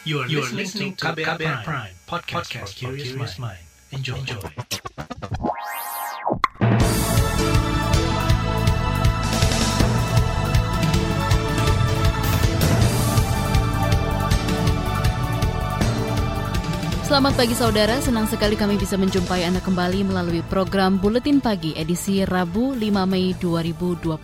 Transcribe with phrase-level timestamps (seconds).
[0.00, 3.60] You are, you are listening to KBR, Prime, Prime podcast, podcast for curious mind.
[3.92, 4.16] Enjoy.
[4.16, 4.40] Enjoy.
[17.04, 22.24] Selamat pagi saudara, senang sekali kami bisa menjumpai Anda kembali melalui program Buletin Pagi edisi
[22.24, 24.16] Rabu 5 Mei 2021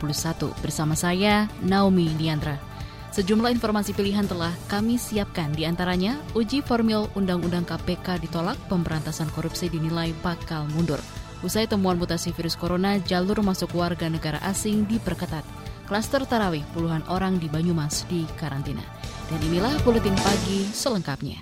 [0.57, 2.76] bersama saya Naomi Niandra.
[3.17, 9.73] Sejumlah informasi pilihan telah kami siapkan di antaranya uji formil Undang-Undang KPK ditolak, pemberantasan korupsi
[9.73, 11.01] dinilai bakal mundur.
[11.41, 15.49] Usai temuan mutasi virus corona, jalur masuk warga negara asing diperketat.
[15.89, 18.85] Klaster tarawih puluhan orang di Banyumas di karantina.
[19.33, 21.41] Dan inilah Buletin Pagi selengkapnya.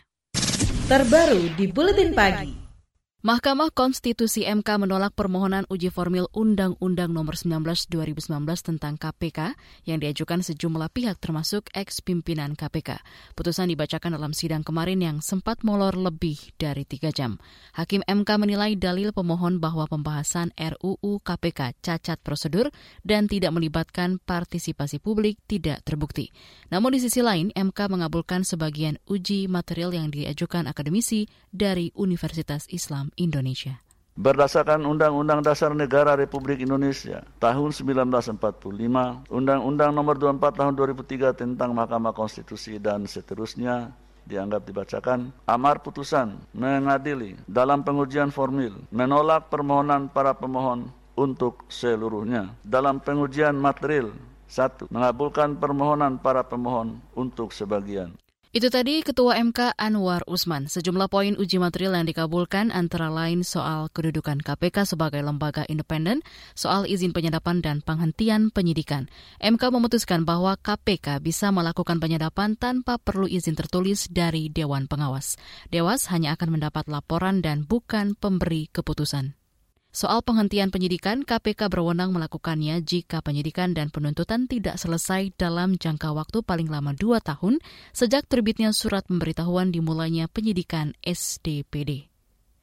[0.86, 2.63] Terbaru di Buletin Pagi.
[3.24, 8.20] Mahkamah Konstitusi MK menolak permohonan uji formil Undang-Undang Nomor 19 2019
[8.60, 9.56] tentang KPK
[9.88, 13.00] yang diajukan sejumlah pihak termasuk ex-pimpinan KPK.
[13.32, 17.40] Putusan dibacakan dalam sidang kemarin yang sempat molor lebih dari tiga jam.
[17.72, 22.68] Hakim MK menilai dalil pemohon bahwa pembahasan RUU KPK cacat prosedur
[23.08, 26.28] dan tidak melibatkan partisipasi publik tidak terbukti.
[26.68, 33.13] Namun di sisi lain, MK mengabulkan sebagian uji material yang diajukan akademisi dari Universitas Islam
[33.16, 33.80] Indonesia.
[34.14, 38.38] Berdasarkan Undang-Undang Dasar Negara Republik Indonesia tahun 1945,
[39.26, 43.90] Undang-Undang Nomor 24 tahun 2003 tentang Mahkamah Konstitusi dan seterusnya
[44.22, 52.54] dianggap dibacakan, amar putusan mengadili dalam pengujian formil menolak permohonan para pemohon untuk seluruhnya.
[52.62, 54.14] Dalam pengujian material,
[54.46, 58.14] satu, mengabulkan permohonan para pemohon untuk sebagian.
[58.54, 60.70] Itu tadi Ketua MK Anwar Usman.
[60.70, 66.22] Sejumlah poin uji material yang dikabulkan antara lain soal kedudukan KPK sebagai lembaga independen,
[66.54, 69.10] soal izin penyadapan dan penghentian penyidikan.
[69.42, 75.34] MK memutuskan bahwa KPK bisa melakukan penyadapan tanpa perlu izin tertulis dari Dewan Pengawas.
[75.74, 79.43] Dewas hanya akan mendapat laporan dan bukan pemberi keputusan.
[79.94, 86.42] Soal penghentian penyidikan, KPK berwenang melakukannya jika penyidikan dan penuntutan tidak selesai dalam jangka waktu
[86.42, 87.62] paling lama dua tahun
[87.94, 92.13] sejak terbitnya surat pemberitahuan dimulainya penyidikan SDPD.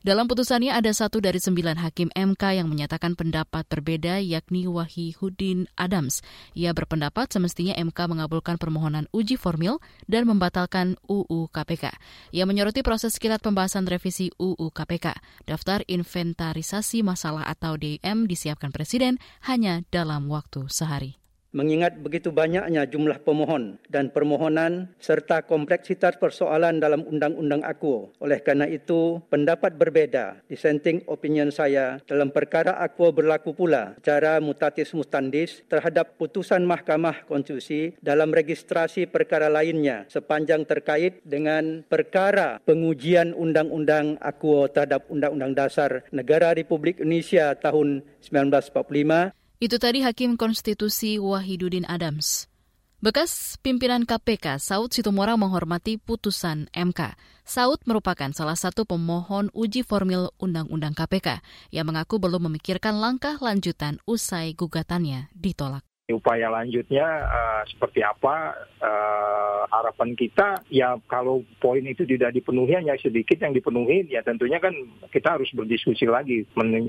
[0.02, 6.26] Dalam putusannya ada satu dari sembilan hakim MK yang menyatakan pendapat berbeda yakni Wahihudin Adams.
[6.58, 9.78] Ia berpendapat semestinya MK mengabulkan permohonan uji formil
[10.10, 11.94] dan membatalkan UU KPK.
[12.34, 15.22] Ia menyoroti proses kilat pembahasan revisi UU KPK.
[15.46, 21.21] Daftar inventarisasi masalah atau DM disiapkan Presiden hanya dalam waktu sehari.
[21.52, 28.16] Mengingat begitu banyaknya jumlah pemohon dan permohonan serta kompleksitas persoalan dalam Undang-Undang Akuo.
[28.24, 34.96] Oleh karena itu, pendapat berbeda, dissenting opinion saya dalam perkara Akuo berlaku pula secara mutatis
[34.96, 44.24] mustandis terhadap putusan Mahkamah Konstitusi dalam registrasi perkara lainnya sepanjang terkait dengan perkara pengujian Undang-Undang
[44.24, 52.50] Akuo terhadap Undang-Undang Dasar Negara Republik Indonesia tahun 1945 itu tadi Hakim Konstitusi Wahidudin Adams.
[52.98, 57.14] Bekas pimpinan KPK Saud Situmorang menghormati putusan MK.
[57.46, 64.02] Saud merupakan salah satu pemohon uji formil Undang-Undang KPK yang mengaku belum memikirkan langkah lanjutan
[64.10, 72.04] usai gugatannya ditolak upaya lanjutnya uh, seperti apa uh, harapan kita ya kalau poin itu
[72.04, 74.76] tidak dipenuhi hanya sedikit yang dipenuhi ya tentunya kan
[75.10, 76.44] kita harus berdiskusi lagi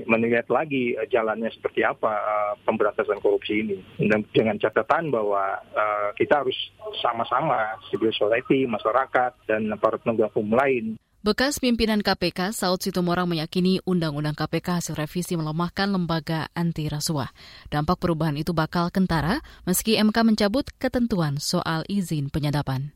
[0.07, 3.77] melihat lagi uh, jalannya seperti apa uh, pemberantasan korupsi ini.
[3.97, 6.55] Dan dengan catatan bahwa uh, kita harus
[6.99, 13.79] sama-sama civil society masyarakat dan para penegak hukum lain Bekas pimpinan KPK Saud Situmorang meyakini
[13.87, 17.31] Undang-Undang KPK hasil revisi melemahkan lembaga anti rasuah.
[17.71, 22.91] Dampak perubahan itu bakal kentara meski MK mencabut ketentuan soal izin penyadapan.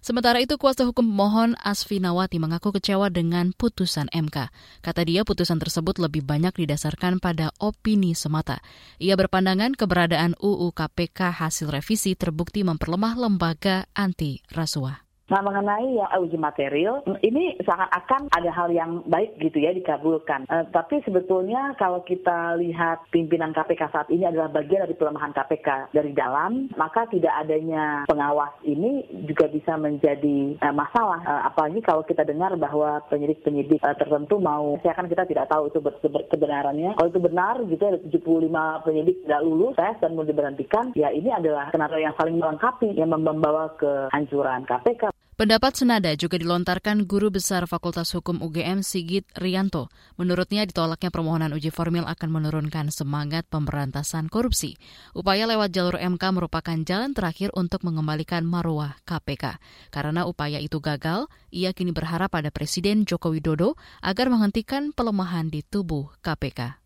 [0.00, 4.48] Sementara itu, kuasa hukum pemohon Asfi Nawati mengaku kecewa dengan putusan MK.
[4.80, 8.64] Kata dia, putusan tersebut lebih banyak didasarkan pada opini semata.
[8.96, 15.09] Ia berpandangan keberadaan UU KPK hasil revisi terbukti memperlemah lembaga anti rasuah.
[15.30, 20.42] Nah mengenai yang uji material, ini sangat akan ada hal yang baik gitu ya dikabulkan.
[20.50, 25.94] Uh, tapi sebetulnya kalau kita lihat pimpinan KPK saat ini adalah bagian dari pelemahan KPK
[25.94, 31.22] dari dalam, maka tidak adanya pengawas ini juga bisa menjadi uh, masalah.
[31.22, 35.70] Uh, apalagi kalau kita dengar bahwa penyidik-penyidik uh, tertentu mau, saya kan kita tidak tahu
[35.70, 35.78] itu
[36.26, 36.98] kebenarannya.
[36.98, 41.30] Kalau itu benar gitu ada 75 penyidik tidak lulus tes dan mau diberhentikan, ya ini
[41.30, 45.19] adalah skenario yang saling melengkapi yang membawa kehancuran KPK.
[45.40, 49.88] Pendapat senada juga dilontarkan Guru Besar Fakultas Hukum UGM Sigit Rianto.
[50.20, 54.76] Menurutnya ditolaknya permohonan uji formil akan menurunkan semangat pemberantasan korupsi.
[55.16, 59.56] Upaya lewat jalur MK merupakan jalan terakhir untuk mengembalikan marwah KPK.
[59.88, 65.64] Karena upaya itu gagal, ia kini berharap pada Presiden Joko Widodo agar menghentikan pelemahan di
[65.64, 66.79] tubuh KPK.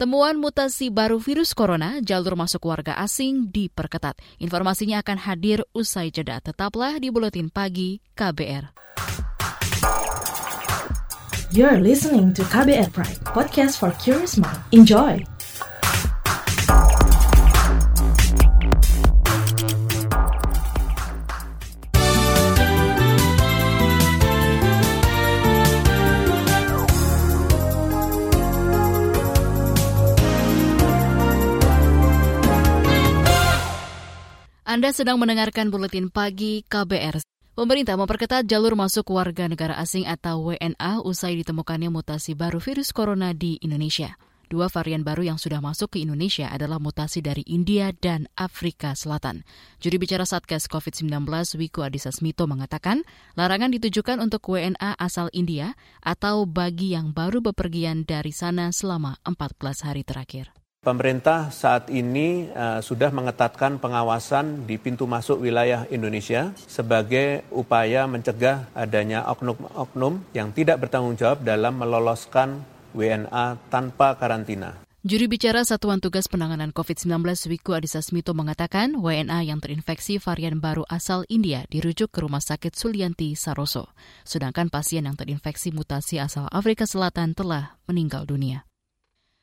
[0.00, 4.16] Temuan mutasi baru virus corona, jalur masuk warga asing diperketat.
[4.40, 6.40] Informasinya akan hadir usai jeda.
[6.40, 8.72] Tetaplah di Buletin Pagi KBR.
[11.52, 14.56] You're listening to KBR Pride, podcast for curious mind.
[14.72, 15.20] Enjoy!
[34.70, 37.18] Anda sedang mendengarkan buletin pagi KBR.
[37.58, 43.34] Pemerintah memperketat jalur masuk warga negara asing atau WNA usai ditemukannya mutasi baru virus corona
[43.34, 44.14] di Indonesia.
[44.46, 49.42] Dua varian baru yang sudah masuk ke Indonesia adalah mutasi dari India dan Afrika Selatan.
[49.82, 51.26] Juri bicara Satgas COVID-19
[51.58, 53.02] Wiku Adhisa Smito mengatakan,
[53.34, 59.82] larangan ditujukan untuk WNA asal India atau bagi yang baru bepergian dari sana selama 14
[59.82, 60.59] hari terakhir.
[60.80, 68.64] Pemerintah saat ini uh, sudah mengetatkan pengawasan di pintu masuk wilayah Indonesia sebagai upaya mencegah
[68.72, 72.64] adanya oknum-oknum yang tidak bertanggung jawab dalam meloloskan
[72.96, 74.80] WNA tanpa karantina.
[75.04, 80.88] Juri bicara Satuan Tugas Penanganan COVID-19 Wiku Adhisa Smito mengatakan WNA yang terinfeksi varian baru
[80.88, 83.92] asal India dirujuk ke Rumah Sakit Sulianti Saroso,
[84.24, 88.69] sedangkan pasien yang terinfeksi mutasi asal Afrika Selatan telah meninggal dunia.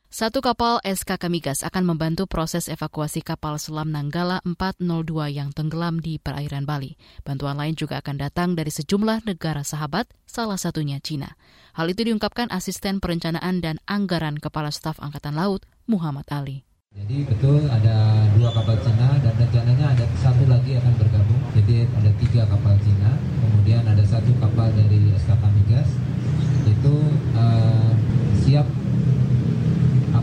[0.08, 5.04] Satu kapal SKK Migas akan membantu proses evakuasi kapal selam Nanggala 402
[5.36, 6.96] yang tenggelam di perairan Bali.
[7.28, 11.36] Bantuan lain juga akan datang dari sejumlah negara sahabat, salah satunya Cina.
[11.76, 16.64] Hal itu diungkapkan Asisten Perencanaan dan Anggaran Kepala Staf Angkatan Laut, Muhammad Ali.
[16.96, 21.44] Jadi betul ada dua kapal Cina dan rencananya ada satu lagi akan bergabung.
[21.52, 23.12] Jadi ada tiga kapal Cina,
[23.44, 25.90] kemudian ada satu kapal dari SKK Migas.
[26.64, 26.96] Itu
[27.36, 27.92] uh,
[28.48, 28.64] siap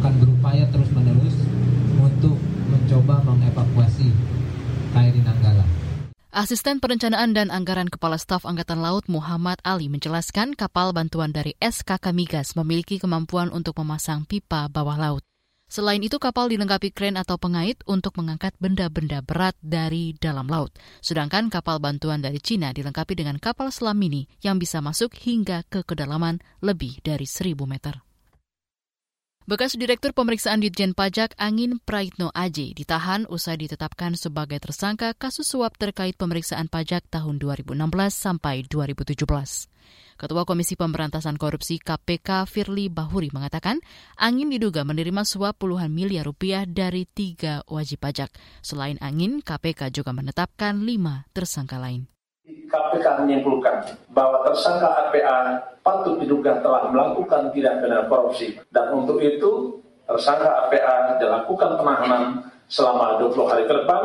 [0.04, 1.32] akan berupaya terus-menerus
[1.96, 2.36] untuk
[2.94, 4.06] mencoba mengevakuasi
[4.94, 5.66] KRI Nanggala.
[6.30, 12.14] Asisten Perencanaan dan Anggaran Kepala Staf Angkatan Laut Muhammad Ali menjelaskan kapal bantuan dari SKK
[12.14, 15.26] Migas memiliki kemampuan untuk memasang pipa bawah laut.
[15.66, 20.70] Selain itu, kapal dilengkapi kren atau pengait untuk mengangkat benda-benda berat dari dalam laut.
[21.02, 25.82] Sedangkan kapal bantuan dari Cina dilengkapi dengan kapal selam mini yang bisa masuk hingga ke
[25.82, 28.03] kedalaman lebih dari 1000 meter.
[29.44, 35.76] Bekas Direktur Pemeriksaan Ditjen Pajak Angin Praitno Aji ditahan usai ditetapkan sebagai tersangka kasus suap
[35.76, 37.76] terkait pemeriksaan pajak tahun 2016
[38.08, 39.12] sampai 2017.
[40.16, 43.84] Ketua Komisi Pemberantasan Korupsi KPK Firly Bahuri mengatakan
[44.16, 48.32] Angin diduga menerima suap puluhan miliar rupiah dari tiga wajib pajak.
[48.64, 52.13] Selain Angin, KPK juga menetapkan lima tersangka lain.
[52.74, 59.78] KPK menyimpulkan bahwa tersangka APA patut diduga telah melakukan tindak pidana korupsi dan untuk itu
[60.10, 62.22] tersangka APA dilakukan penahanan
[62.66, 64.02] selama 20 hari ke depan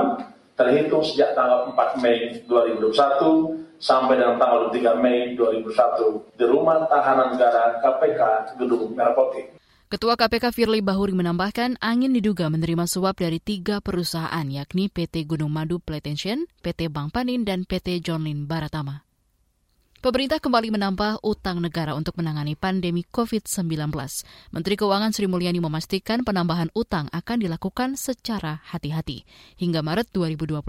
[0.53, 7.33] terhitung sejak tanggal 4 Mei 2021 sampai dengan tanggal 3 Mei 2021 di Rumah Tahanan
[7.33, 8.21] Negara KPK
[8.59, 9.58] Gedung Merah Putih.
[9.89, 15.49] Ketua KPK Firly Bahuri menambahkan angin diduga menerima suap dari tiga perusahaan yakni PT Gunung
[15.49, 19.08] Madu Plantation, PT Bank Panin, dan PT Johnlin Baratama.
[19.99, 23.91] Pemerintah kembali menambah utang negara untuk menangani pandemi COVID-19.
[24.55, 29.27] Menteri Keuangan Sri Mulyani memastikan penambahan utang akan dilakukan secara hati-hati.
[29.59, 30.63] Hingga Maret 2021,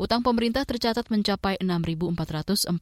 [0.00, 2.72] utang pemerintah tercatat mencapai 6.445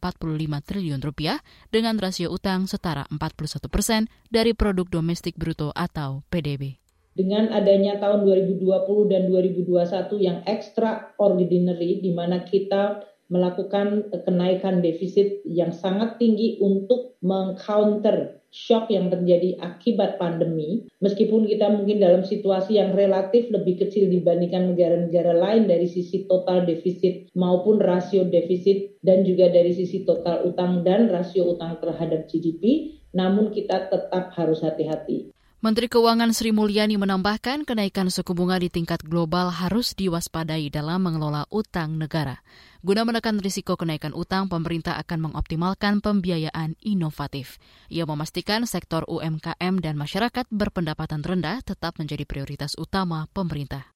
[0.63, 1.43] triliun rupiah
[1.75, 6.79] dengan rasio utang setara 41 persen dari produk domestik bruto atau PDB
[7.15, 8.59] dengan adanya tahun 2020
[9.07, 18.45] dan 2021 yang extraordinary di mana kita melakukan kenaikan defisit yang sangat tinggi untuk mengcounter
[18.55, 20.87] shock yang terjadi akibat pandemi.
[21.03, 26.63] Meskipun kita mungkin dalam situasi yang relatif lebih kecil dibandingkan negara-negara lain dari sisi total
[26.63, 32.95] defisit maupun rasio defisit dan juga dari sisi total utang dan rasio utang terhadap GDP,
[33.11, 35.34] namun kita tetap harus hati-hati.
[35.65, 41.49] Menteri Keuangan Sri Mulyani menambahkan kenaikan suku bunga di tingkat global harus diwaspadai dalam mengelola
[41.49, 42.45] utang negara.
[42.85, 47.57] Guna menekan risiko kenaikan utang, pemerintah akan mengoptimalkan pembiayaan inovatif.
[47.89, 53.94] Ia memastikan sektor UMKM dan masyarakat berpendapatan rendah tetap menjadi prioritas utama pemerintah.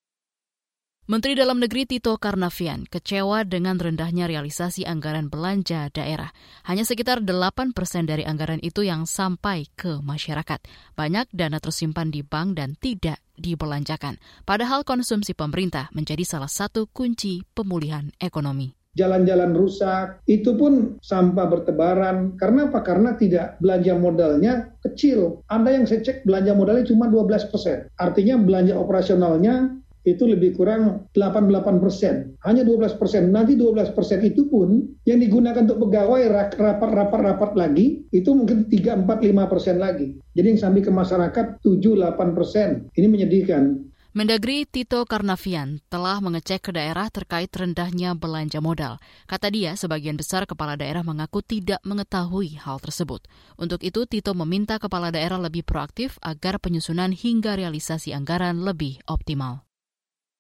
[1.09, 6.29] Menteri Dalam Negeri Tito Karnavian kecewa dengan rendahnya realisasi anggaran belanja daerah.
[6.69, 10.61] Hanya sekitar 8 persen dari anggaran itu yang sampai ke masyarakat.
[11.01, 14.21] Banyak dana tersimpan di bank dan tidak dibelanjakan.
[14.45, 22.35] Padahal konsumsi pemerintah menjadi salah satu kunci pemulihan ekonomi jalan-jalan rusak, itu pun sampah bertebaran.
[22.35, 22.83] Karena apa?
[22.83, 25.47] Karena tidak belanja modalnya kecil.
[25.47, 27.87] Ada yang saya cek belanja modalnya cuma 12 persen.
[27.95, 29.79] Artinya belanja operasionalnya
[30.15, 32.39] itu lebih kurang 88 persen.
[32.45, 33.29] Hanya 12 persen.
[33.29, 39.29] Nanti 12 persen itu pun yang digunakan untuk pegawai rapat-rapat-rapat lagi, itu mungkin 3, 4,
[39.29, 40.17] 5 persen lagi.
[40.33, 42.89] Jadi yang sampai ke masyarakat 7, 8 persen.
[42.97, 43.89] Ini menyedihkan.
[44.17, 48.97] Mendagri Tito Karnavian telah mengecek ke daerah terkait rendahnya belanja modal.
[49.29, 53.29] Kata dia, sebagian besar kepala daerah mengaku tidak mengetahui hal tersebut.
[53.61, 59.68] Untuk itu, Tito meminta kepala daerah lebih proaktif agar penyusunan hingga realisasi anggaran lebih optimal.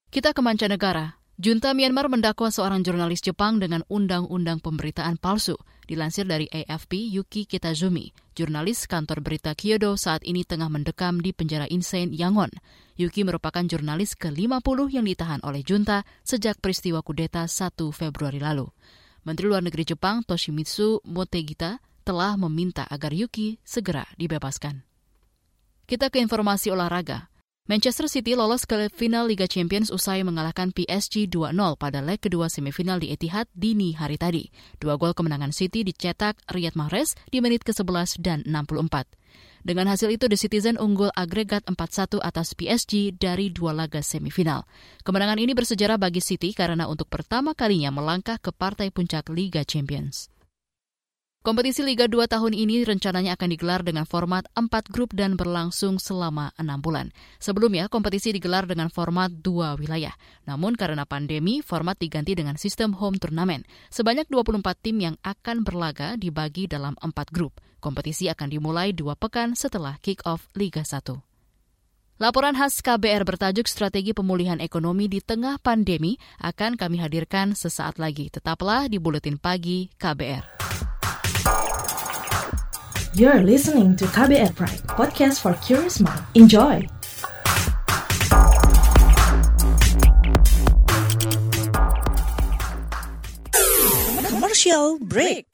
[0.08, 1.20] Kita ke mancanegara.
[1.36, 5.52] Junta Myanmar mendakwa seorang jurnalis Jepang dengan undang-undang pemberitaan palsu.
[5.84, 11.68] Dilansir dari AFP, Yuki Kitazumi, jurnalis kantor berita Kyodo saat ini tengah mendekam di penjara
[11.68, 12.48] insane Yangon.
[12.96, 18.64] Yuki merupakan jurnalis ke-50 yang ditahan oleh junta sejak peristiwa kudeta 1 Februari lalu.
[19.28, 21.52] Menteri Luar Negeri Jepang Toshimitsu Motegi
[22.00, 24.88] telah meminta agar Yuki segera dibebaskan.
[25.84, 27.28] Kita ke informasi olahraga.
[27.68, 32.96] Manchester City lolos ke final Liga Champions usai mengalahkan PSG 2-0 pada leg kedua semifinal
[32.96, 34.48] di Etihad dini hari tadi.
[34.80, 39.12] Dua gol kemenangan City dicetak Riyad Mahrez di menit ke-11 dan 64.
[39.68, 44.64] Dengan hasil itu, The Citizen unggul agregat 4-1 atas PSG dari dua laga semifinal.
[45.04, 50.32] Kemenangan ini bersejarah bagi City karena untuk pertama kalinya melangkah ke partai puncak Liga Champions.
[51.38, 56.50] Kompetisi Liga 2 tahun ini rencananya akan digelar dengan format 4 grup dan berlangsung selama
[56.58, 57.14] 6 bulan.
[57.38, 60.10] Sebelumnya, kompetisi digelar dengan format 2 wilayah.
[60.50, 63.62] Namun karena pandemi, format diganti dengan sistem home turnamen.
[63.86, 67.62] Sebanyak 24 tim yang akan berlaga dibagi dalam 4 grup.
[67.78, 71.22] Kompetisi akan dimulai dua pekan setelah kick-off Liga 1.
[72.18, 78.26] Laporan khas KBR bertajuk Strategi Pemulihan Ekonomi di Tengah Pandemi akan kami hadirkan sesaat lagi.
[78.26, 80.67] Tetaplah di Buletin Pagi KBR.
[83.18, 86.22] You're listening to KBR Pride, podcast for curious mind.
[86.38, 86.86] Enjoy!
[94.22, 95.50] Commercial break.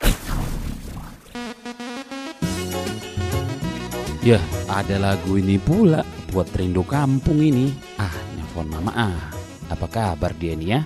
[4.21, 4.37] Ya,
[4.68, 6.04] ada lagu ini pula
[6.37, 7.73] buat rindu kampung ini.
[7.97, 9.21] Ah, nelfon mama ah.
[9.73, 10.80] Apa kabar dia nih ya?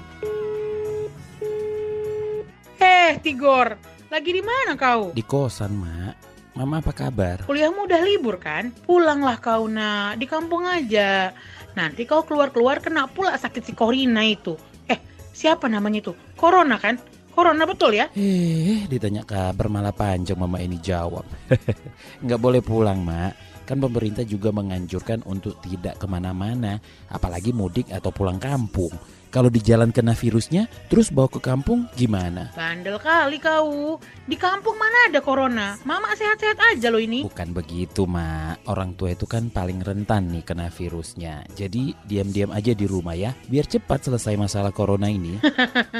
[2.78, 3.74] Eh, Tigor,
[4.14, 5.10] lagi di mana kau?
[5.10, 6.27] Di kosan, Mak.
[6.58, 7.46] Mama apa kabar?
[7.46, 8.74] Kuliahmu udah libur kan?
[8.82, 11.30] Pulanglah kau nak, di kampung aja.
[11.78, 14.58] Nanti kau keluar-keluar kena pula sakit si Corina itu.
[14.90, 14.98] Eh,
[15.30, 16.12] siapa namanya itu?
[16.34, 16.98] Corona kan?
[17.30, 18.10] Corona betul ya?
[18.18, 21.22] Eh, ditanya kabar malah panjang mama ini jawab.
[22.26, 23.62] Nggak boleh pulang, Mak.
[23.62, 28.90] Kan pemerintah juga menganjurkan untuk tidak ke mana-mana, apalagi mudik atau pulang kampung.
[29.28, 32.48] Kalau di jalan kena virusnya, terus bawa ke kampung gimana?
[32.56, 34.00] Bandel kali kau.
[34.24, 35.76] Di kampung mana ada corona?
[35.84, 37.28] Mama sehat-sehat aja loh ini.
[37.28, 38.64] Bukan begitu, Mak.
[38.64, 41.44] Orang tua itu kan paling rentan nih kena virusnya.
[41.52, 45.36] Jadi diam-diam aja di rumah ya, biar cepat selesai masalah corona ini.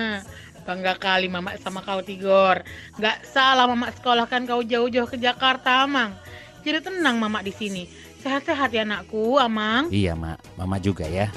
[0.69, 2.65] Bangga kali Mama sama kau Tigor.
[2.97, 6.17] Gak salah Mama sekolahkan kau jauh-jauh ke Jakarta, Amang.
[6.65, 7.85] Jadi tenang Mama di sini.
[8.25, 9.93] Sehat-sehat ya anakku, Amang.
[9.93, 10.57] Iya, Mak.
[10.57, 11.29] Mama juga ya.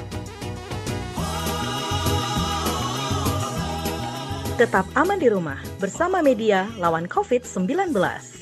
[4.60, 8.41] Tetap aman di rumah bersama media lawan COVID-19.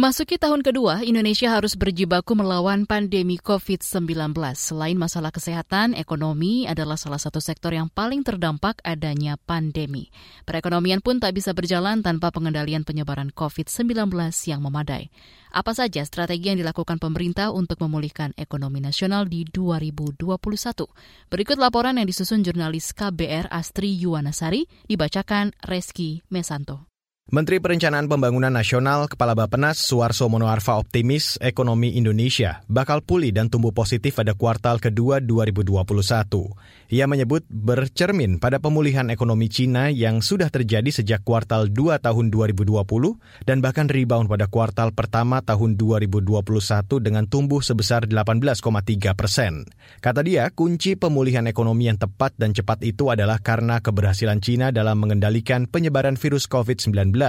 [0.00, 4.32] Memasuki tahun kedua, Indonesia harus berjibaku melawan pandemi COVID-19.
[4.56, 10.08] Selain masalah kesehatan, ekonomi adalah salah satu sektor yang paling terdampak adanya pandemi.
[10.48, 14.08] Perekonomian pun tak bisa berjalan tanpa pengendalian penyebaran COVID-19
[14.48, 15.12] yang memadai.
[15.52, 20.16] Apa saja strategi yang dilakukan pemerintah untuk memulihkan ekonomi nasional di 2021?
[21.28, 26.89] Berikut laporan yang disusun jurnalis KBR Astri Yuwanasari, dibacakan Reski Mesanto.
[27.30, 33.70] Menteri Perencanaan Pembangunan Nasional Kepala Bapenas Suarso Monoarfa optimis ekonomi Indonesia bakal pulih dan tumbuh
[33.70, 35.78] positif pada kuartal kedua 2021.
[36.90, 42.66] Ia menyebut bercermin pada pemulihan ekonomi Cina yang sudah terjadi sejak kuartal 2 tahun 2020
[43.46, 46.34] dan bahkan rebound pada kuartal pertama tahun 2021
[46.98, 48.58] dengan tumbuh sebesar 18,3
[49.14, 49.70] persen.
[50.02, 54.98] Kata dia, kunci pemulihan ekonomi yang tepat dan cepat itu adalah karena keberhasilan Cina dalam
[54.98, 57.19] mengendalikan penyebaran virus COVID-19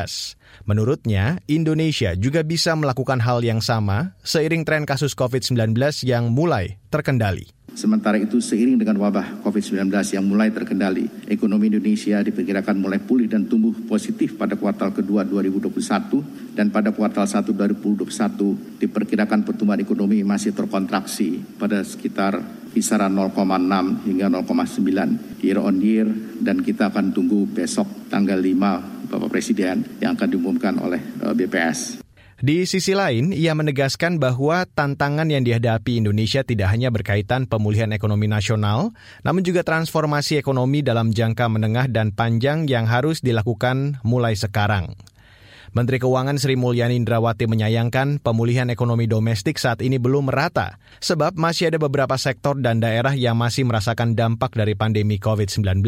[0.64, 5.76] Menurutnya, Indonesia juga bisa melakukan hal yang sama seiring tren kasus COVID-19
[6.08, 7.50] yang mulai terkendali.
[7.72, 13.48] Sementara itu seiring dengan wabah COVID-19 yang mulai terkendali, ekonomi Indonesia diperkirakan mulai pulih dan
[13.48, 20.52] tumbuh positif pada kuartal kedua 2021 dan pada kuartal 1 2021 diperkirakan pertumbuhan ekonomi masih
[20.52, 26.08] terkontraksi pada sekitar kisaran 0,6 hingga 0,9 year on year
[26.40, 32.02] dan kita akan tunggu besok tanggal 5 Bapak Presiden yang akan diumumkan oleh eh, BPS.
[32.42, 38.26] Di sisi lain, ia menegaskan bahwa tantangan yang dihadapi Indonesia tidak hanya berkaitan pemulihan ekonomi
[38.26, 44.98] nasional, namun juga transformasi ekonomi dalam jangka menengah dan panjang yang harus dilakukan mulai sekarang.
[45.72, 51.72] Menteri Keuangan Sri Mulyani Indrawati menyayangkan pemulihan ekonomi domestik saat ini belum merata, sebab masih
[51.72, 55.88] ada beberapa sektor dan daerah yang masih merasakan dampak dari pandemi COVID-19.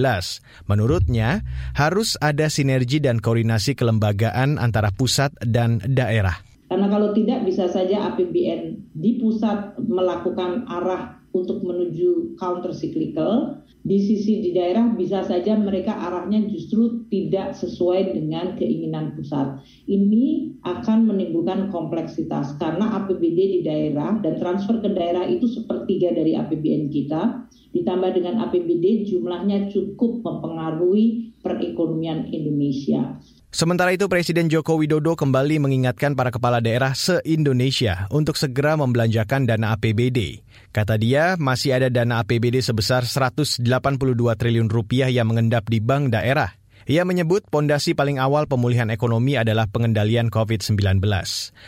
[0.71, 1.43] Menurutnya,
[1.75, 6.39] harus ada sinergi dan koordinasi kelembagaan antara pusat dan daerah.
[6.71, 13.99] Karena kalau tidak bisa saja APBN di pusat melakukan arah untuk menuju counter cyclical, di
[13.99, 19.59] sisi di daerah bisa saja mereka arahnya justru tidak sesuai dengan keinginan pusat.
[19.89, 26.37] Ini akan menimbulkan kompleksitas karena APBD di daerah dan transfer ke daerah itu sepertiga dari
[26.37, 27.43] APBN kita,
[27.75, 33.19] ditambah dengan APBD jumlahnya cukup mempengaruhi perekonomian Indonesia.
[33.53, 39.77] Sementara itu Presiden Joko Widodo kembali mengingatkan para kepala daerah se-Indonesia untuk segera membelanjakan dana
[39.77, 40.41] APBD.
[40.73, 43.61] Kata dia, masih ada dana APBD sebesar 182
[44.17, 46.57] triliun rupiah yang mengendap di bank daerah.
[46.89, 50.99] Ia menyebut pondasi paling awal pemulihan ekonomi adalah pengendalian COVID-19.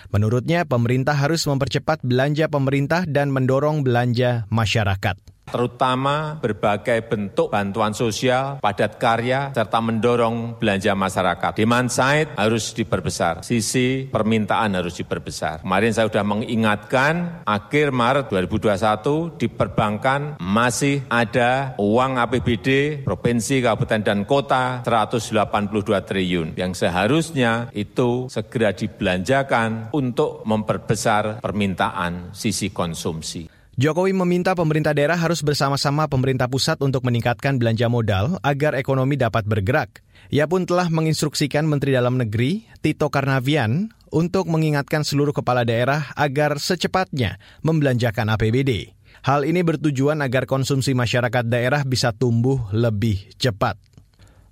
[0.09, 8.59] Menurutnya, pemerintah harus mempercepat belanja pemerintah dan mendorong belanja masyarakat terutama berbagai bentuk bantuan sosial,
[8.59, 11.51] padat karya, serta mendorong belanja masyarakat.
[11.55, 15.63] Demand side harus diperbesar, sisi permintaan harus diperbesar.
[15.63, 24.01] Kemarin saya sudah mengingatkan, akhir Maret 2021 di perbankan masih ada uang APBD Provinsi, Kabupaten,
[24.03, 25.71] dan Kota 182
[26.03, 33.54] triliun yang seharusnya itu segera dibelanjakan untuk memperbesar permintaan sisi konsumsi.
[33.75, 39.43] Jokowi meminta pemerintah daerah harus bersama-sama pemerintah pusat untuk meningkatkan belanja modal agar ekonomi dapat
[39.43, 39.99] bergerak.
[40.31, 46.55] Ia pun telah menginstruksikan Menteri Dalam Negeri, Tito Karnavian, untuk mengingatkan seluruh kepala daerah agar
[46.55, 47.35] secepatnya
[47.67, 48.95] membelanjakan APBD.
[49.27, 53.75] Hal ini bertujuan agar konsumsi masyarakat daerah bisa tumbuh lebih cepat.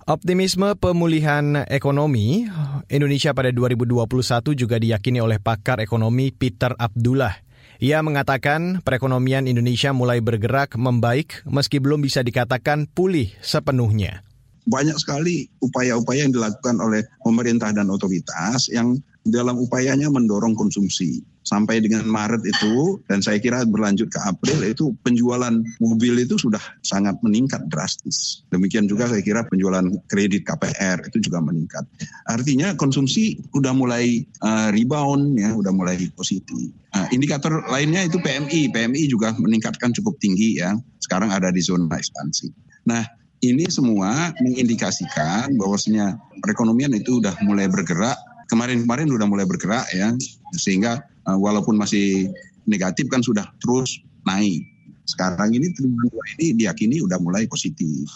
[0.03, 2.43] Optimisme pemulihan ekonomi
[2.91, 4.03] Indonesia pada 2021
[4.51, 7.52] juga diyakini oleh pakar ekonomi Peter Abdullah.
[7.81, 14.21] Ia mengatakan perekonomian Indonesia mulai bergerak membaik meski belum bisa dikatakan pulih sepenuhnya.
[14.63, 21.83] Banyak sekali upaya-upaya yang dilakukan oleh pemerintah dan otoritas yang dalam upayanya mendorong konsumsi sampai
[21.83, 25.53] dengan Maret itu dan saya kira berlanjut ke April itu penjualan
[25.83, 28.43] mobil itu sudah sangat meningkat drastis.
[28.51, 31.83] Demikian juga saya kira penjualan kredit KPR itu juga meningkat.
[32.31, 36.71] Artinya konsumsi sudah mulai uh, rebound ya, sudah mulai positif.
[36.93, 38.69] Nah, indikator lainnya itu PMI.
[38.69, 40.77] PMI juga meningkatkan cukup tinggi ya.
[41.01, 42.53] Sekarang ada di zona ekspansi.
[42.85, 43.03] Nah,
[43.43, 48.15] ini semua mengindikasikan bahwasanya perekonomian itu sudah mulai bergerak.
[48.47, 50.13] Kemarin-kemarin sudah mulai bergerak ya,
[50.55, 52.31] sehingga uh, walaupun masih
[52.67, 54.63] negatif kan sudah terus naik.
[55.03, 58.07] Sekarang ini triwulan dua ini diyakini sudah mulai positif.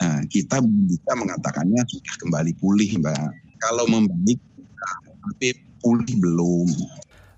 [0.00, 3.28] Nah, kita bisa mengatakannya sudah kembali pulih, Mbak.
[3.60, 4.40] Kalau membaik,
[5.24, 6.68] tapi pulih belum.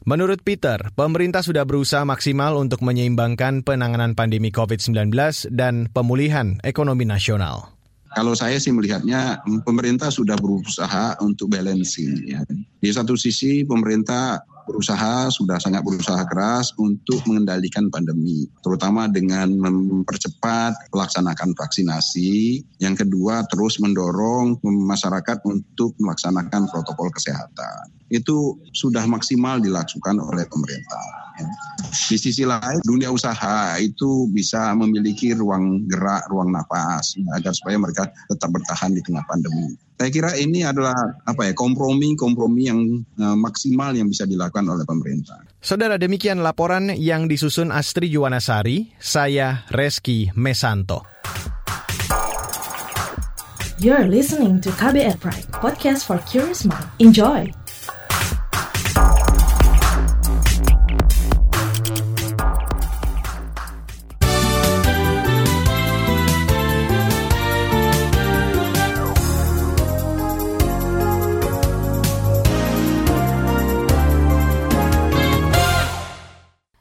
[0.06, 5.10] Menurut Peter, pemerintah sudah berusaha maksimal untuk menyeimbangkan penanganan pandemi COVID-19
[5.50, 7.74] dan pemulihan ekonomi nasional.
[8.14, 12.22] Kalau saya sih melihatnya pemerintah sudah berusaha untuk balancing.
[12.22, 12.46] Ya.
[12.78, 20.90] Di satu sisi pemerintah berusaha sudah sangat berusaha keras untuk mengendalikan pandemi, terutama dengan mempercepat
[20.90, 22.60] pelaksanakan vaksinasi.
[22.82, 31.26] Yang kedua, terus mendorong masyarakat untuk melaksanakan protokol kesehatan itu sudah maksimal dilakukan oleh pemerintah.
[31.90, 38.08] Di sisi lain, dunia usaha itu bisa memiliki ruang gerak, ruang napas agar supaya mereka
[38.30, 39.76] tetap bertahan di tengah pandemi.
[39.96, 40.92] Saya kira ini adalah
[41.24, 45.40] apa ya kompromi-kompromi yang uh, maksimal yang bisa dilakukan oleh pemerintah.
[45.56, 51.08] Saudara demikian laporan yang disusun Astri Yuwanasari, saya Reski Mesanto.
[53.80, 56.88] You're listening to KBR Pride, podcast for curious mind.
[57.00, 57.65] Enjoy!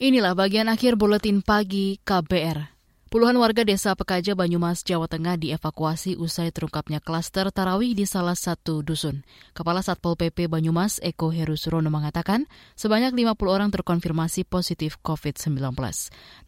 [0.05, 2.77] Inilah bagian akhir buletin pagi KBR.
[3.09, 8.85] Puluhan warga desa Pekaja Banyumas, Jawa Tengah dievakuasi usai terungkapnya klaster tarawih di salah satu
[8.85, 9.25] dusun.
[9.57, 12.45] Kepala Satpol PP Banyumas, Eko Heru Surono mengatakan,
[12.77, 15.73] sebanyak 50 orang terkonfirmasi positif COVID-19.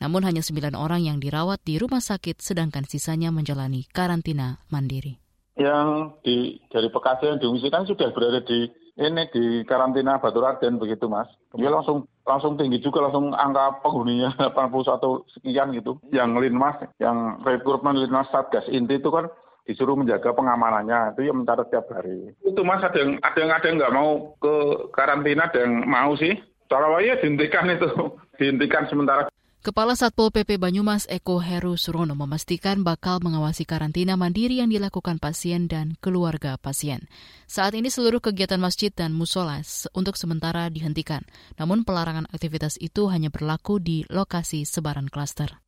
[0.06, 5.17] Namun hanya 9 orang yang dirawat di rumah sakit, sedangkan sisanya menjalani karantina mandiri.
[5.58, 11.06] Yang di, dari Pekaja yang diungsikan sudah berada di ini di karantina Batu Raden begitu
[11.10, 11.30] mas.
[11.54, 15.96] Dia langsung langsung tinggi juga langsung angka penghuninya 81 sekian gitu.
[16.12, 19.32] Yang Linmas, yang rekrutmen Linmas Satgas Inti itu kan
[19.68, 22.32] disuruh menjaga pengamanannya itu yang mencatat tiap hari.
[22.44, 24.54] Itu mas ada yang ada yang ada nggak mau ke
[24.96, 26.36] karantina, ada yang mau sih.
[26.68, 27.88] Sarawaya dihentikan itu,
[28.40, 29.32] dihentikan sementara.
[29.67, 35.67] Kepala Satpol PP Banyumas Eko Heru Surono memastikan bakal mengawasi karantina mandiri yang dilakukan pasien
[35.67, 37.12] dan keluarga pasien.
[37.51, 39.60] Saat ini seluruh kegiatan masjid dan musola
[39.91, 41.27] untuk sementara dihentikan,
[41.60, 45.60] namun pelarangan aktivitas itu hanya berlaku di lokasi sebaran klaster.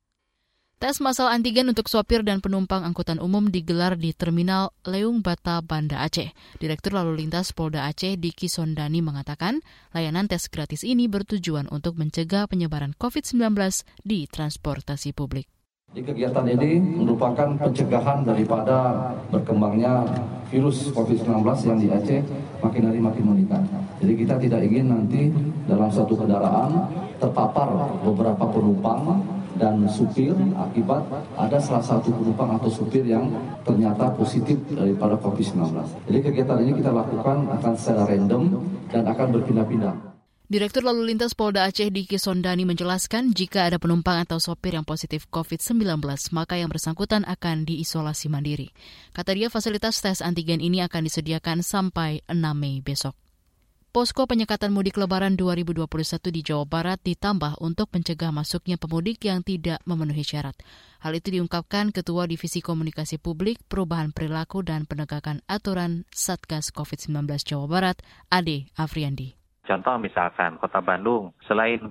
[0.79, 5.99] Tes masal antigen untuk sopir dan penumpang angkutan umum digelar di Terminal Leung Bata, Banda
[6.07, 6.31] Aceh.
[6.55, 9.59] Direktur Lalu Lintas Polda Aceh Diki Sondani mengatakan,
[9.91, 13.59] layanan tes gratis ini bertujuan untuk mencegah penyebaran COVID-19
[14.07, 15.51] di transportasi publik.
[15.91, 20.07] Di kegiatan ini merupakan pencegahan daripada berkembangnya
[20.47, 22.23] virus COVID-19 yang di Aceh
[22.63, 23.67] makin hari makin meningkat.
[23.99, 25.27] Jadi kita tidak ingin nanti
[25.67, 26.87] dalam satu kendaraan
[27.19, 27.67] terpapar
[27.99, 31.03] beberapa penumpang dan supir akibat
[31.35, 33.27] ada salah satu penumpang atau supir yang
[33.67, 35.75] ternyata positif daripada COVID-19.
[36.07, 38.43] Jadi kegiatan ini kita lakukan akan secara random
[38.87, 40.09] dan akan berpindah-pindah.
[40.49, 45.29] Direktur Lalu Lintas Polda Aceh Diki Sondani menjelaskan jika ada penumpang atau sopir yang positif
[45.29, 46.01] COVID-19,
[46.33, 48.73] maka yang bersangkutan akan diisolasi mandiri.
[49.13, 53.28] Kata dia fasilitas tes antigen ini akan disediakan sampai 6 Mei besok.
[53.89, 55.89] Posko penyekatan mudik lebaran 2021
[56.29, 60.53] di Jawa Barat ditambah untuk mencegah masuknya pemudik yang tidak memenuhi syarat.
[61.01, 67.65] Hal itu diungkapkan Ketua Divisi Komunikasi Publik, Perubahan Perilaku dan Penegakan Aturan Satgas COVID-19 Jawa
[67.65, 67.97] Barat,
[68.29, 69.33] Ade Afriandi.
[69.65, 71.81] Contoh misalkan Kota Bandung, selain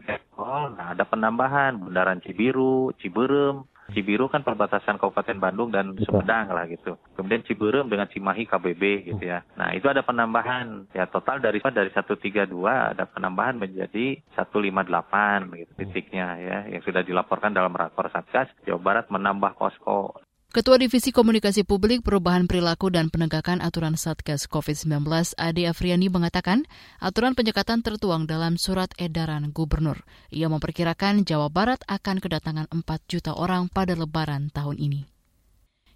[0.79, 7.01] nah ada penambahan Bundaran Cibiru, Ciberem, Cibiru kan perbatasan Kabupaten Bandung dan Sumedang lah gitu.
[7.17, 9.41] Kemudian Ciberem dengan Cimahi KBB gitu ya.
[9.57, 16.27] Nah itu ada penambahan ya total dari dari 132 ada penambahan menjadi 158 gitu titiknya
[16.39, 22.01] ya yang sudah dilaporkan dalam rapor Satgas Jawa Barat menambah posko Ketua Divisi Komunikasi Publik,
[22.01, 25.05] Perubahan Perilaku dan Penegakan Aturan Satgas COVID-19,
[25.37, 26.65] Ade Afriani mengatakan,
[27.05, 30.09] aturan penyekatan tertuang dalam surat edaran gubernur.
[30.33, 32.81] Ia memperkirakan Jawa Barat akan kedatangan 4
[33.13, 35.18] juta orang pada lebaran tahun ini.